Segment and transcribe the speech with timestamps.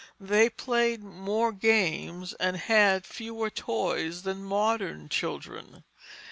[0.19, 5.83] They played more games, and had fewer toys than modern children.